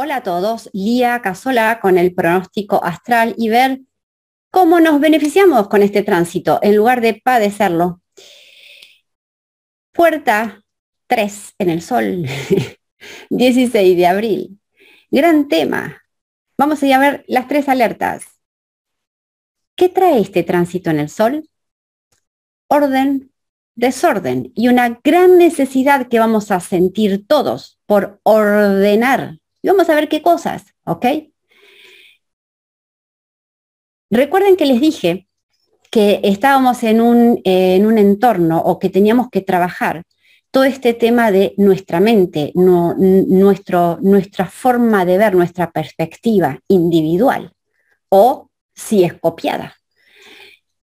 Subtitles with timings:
[0.00, 3.80] Hola a todos, Lía Casola con el pronóstico astral y ver
[4.48, 8.00] cómo nos beneficiamos con este tránsito en lugar de padecerlo.
[9.90, 10.62] Puerta
[11.08, 12.26] 3 en el sol,
[13.30, 14.60] 16 de abril.
[15.10, 16.00] Gran tema.
[16.56, 18.24] Vamos a a ver las tres alertas.
[19.74, 21.50] ¿Qué trae este tránsito en el sol?
[22.68, 23.32] Orden,
[23.74, 29.38] desorden y una gran necesidad que vamos a sentir todos por ordenar
[29.68, 31.06] vamos a ver qué cosas, ¿ok?
[34.10, 35.28] Recuerden que les dije
[35.90, 40.02] que estábamos en un, en un entorno o que teníamos que trabajar
[40.50, 47.52] todo este tema de nuestra mente, nuestro, nuestra forma de ver, nuestra perspectiva individual
[48.08, 49.77] o si es copiada.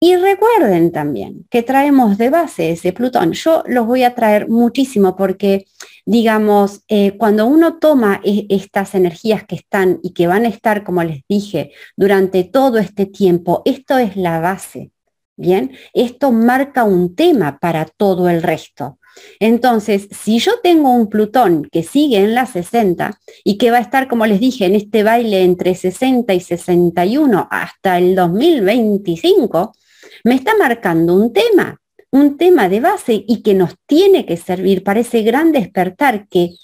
[0.00, 3.32] Y recuerden también que traemos de base ese Plutón.
[3.32, 5.66] Yo los voy a traer muchísimo porque,
[6.06, 10.84] digamos, eh, cuando uno toma e, estas energías que están y que van a estar,
[10.84, 14.92] como les dije, durante todo este tiempo, esto es la base.
[15.36, 18.98] Bien, esto marca un tema para todo el resto.
[19.40, 23.80] Entonces, si yo tengo un Plutón que sigue en la 60 y que va a
[23.80, 29.74] estar, como les dije, en este baile entre 60 y 61 hasta el 2025,
[30.24, 34.82] me está marcando un tema, un tema de base y que nos tiene que servir
[34.82, 36.54] para ese gran despertar que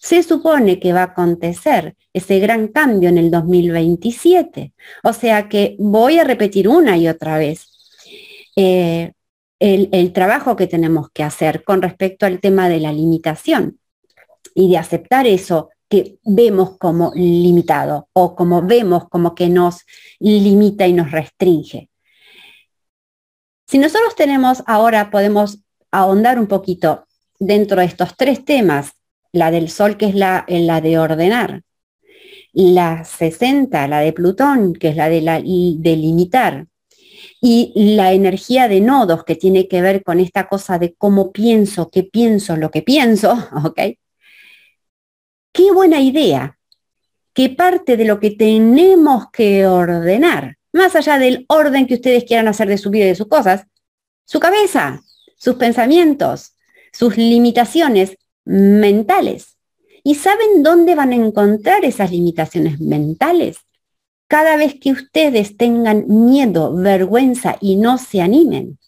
[0.00, 4.74] se supone que va a acontecer, ese gran cambio en el 2027.
[5.02, 7.68] O sea que voy a repetir una y otra vez.
[8.56, 9.12] Eh,
[9.58, 13.78] el, el, trabajo que tenemos que hacer con respecto al tema de la limitación
[14.54, 19.84] y de aceptar eso que vemos como limitado o como vemos como que nos
[20.18, 21.88] limita y nos restringe.
[23.66, 27.06] Si nosotros tenemos ahora, podemos ahondar un poquito
[27.38, 28.92] dentro de estos tres temas,
[29.32, 31.62] la del Sol, que es la, la de ordenar,
[32.52, 36.66] la 60, la de Plutón, que es la de, la, de limitar,
[37.40, 41.90] y la energía de nodos, que tiene que ver con esta cosa de cómo pienso,
[41.90, 43.32] qué pienso, lo que pienso,
[43.64, 43.80] ¿ok?
[45.52, 46.58] Qué buena idea
[47.32, 52.48] que parte de lo que tenemos que ordenar más allá del orden que ustedes quieran
[52.48, 53.66] hacer de su vida y de sus cosas,
[54.24, 55.00] su cabeza,
[55.36, 56.56] sus pensamientos,
[56.92, 59.56] sus limitaciones mentales.
[60.02, 63.58] ¿Y saben dónde van a encontrar esas limitaciones mentales?
[64.26, 68.78] Cada vez que ustedes tengan miedo, vergüenza y no se animen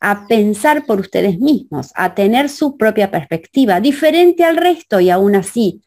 [0.00, 5.36] a pensar por ustedes mismos, a tener su propia perspectiva, diferente al resto y aún
[5.36, 5.82] así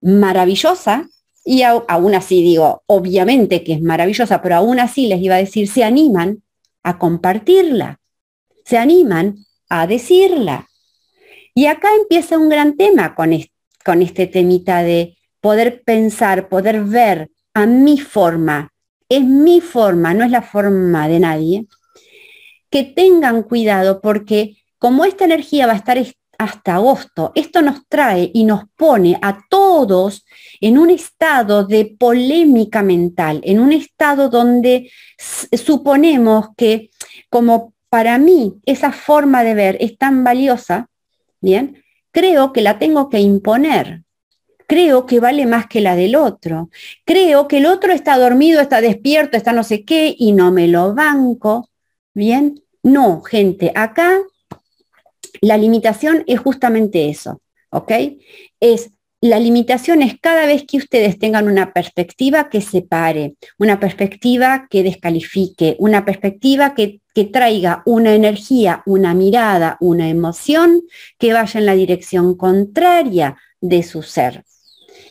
[0.00, 1.08] maravillosa,
[1.44, 5.68] y aún así digo, obviamente que es maravillosa, pero aún así les iba a decir,
[5.68, 6.42] se animan
[6.82, 8.00] a compartirla,
[8.64, 9.36] se animan
[9.68, 10.68] a decirla.
[11.54, 13.32] Y acá empieza un gran tema con,
[13.84, 18.72] con este temita de poder pensar, poder ver a mi forma,
[19.08, 21.66] es mi forma, no es la forma de nadie,
[22.70, 25.98] que tengan cuidado porque como esta energía va a estar
[26.42, 27.32] hasta agosto.
[27.34, 30.24] Esto nos trae y nos pone a todos
[30.60, 36.90] en un estado de polémica mental, en un estado donde suponemos que
[37.30, 40.88] como para mí esa forma de ver es tan valiosa,
[41.40, 44.02] bien, creo que la tengo que imponer.
[44.66, 46.70] Creo que vale más que la del otro.
[47.04, 50.66] Creo que el otro está dormido, está despierto, está no sé qué y no me
[50.66, 51.68] lo banco.
[52.14, 54.18] Bien, no, gente, acá
[55.40, 57.40] la limitación es justamente eso,
[57.70, 57.92] ¿ok?
[58.60, 58.90] Es
[59.22, 64.82] la limitación es cada vez que ustedes tengan una perspectiva que separe, una perspectiva que
[64.82, 70.82] descalifique, una perspectiva que, que, traiga una energía, una mirada, una emoción
[71.20, 74.42] que vaya en la dirección contraria de su ser.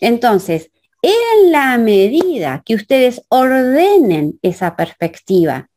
[0.02, 5.71] Entonces, en la medida que ustedes ordenen esa perspectiva,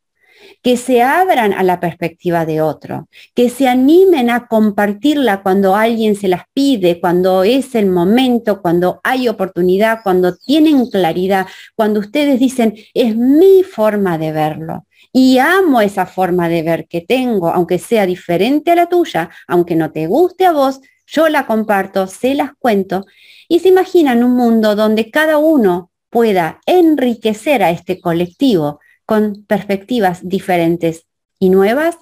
[0.62, 6.16] que se abran a la perspectiva de otro, que se animen a compartirla cuando alguien
[6.16, 12.38] se las pide, cuando es el momento, cuando hay oportunidad, cuando tienen claridad, cuando ustedes
[12.38, 14.86] dicen, es mi forma de verlo.
[15.12, 19.76] Y amo esa forma de ver que tengo, aunque sea diferente a la tuya, aunque
[19.76, 23.04] no te guste a vos, yo la comparto, se las cuento
[23.48, 30.26] y se imaginan un mundo donde cada uno pueda enriquecer a este colectivo con perspectivas
[30.28, 31.06] diferentes
[31.38, 31.96] y nuevas,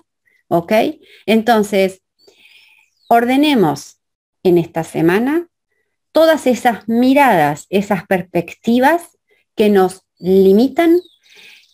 [0.48, 0.72] ¿ok?
[1.26, 2.02] Entonces,
[3.08, 3.98] ordenemos
[4.42, 5.48] en esta semana
[6.12, 9.18] todas esas miradas, esas perspectivas
[9.56, 11.00] que nos limitan,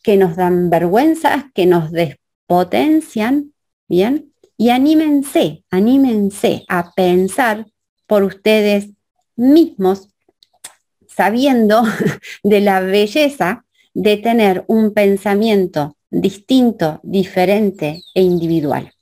[0.03, 3.53] que nos dan vergüenza, que nos despotencian,
[3.89, 4.33] ¿bien?
[4.57, 7.67] Y anímense, anímense a pensar
[8.07, 8.91] por ustedes
[9.37, 10.09] mismos
[11.07, 11.83] sabiendo
[12.43, 13.65] de la belleza
[13.95, 18.93] de tener un pensamiento distinto, diferente e individual.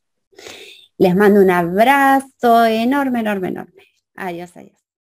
[0.99, 3.83] Les mando un abrazo enorme, enorme, enorme.
[4.15, 4.86] Adiós, adiós.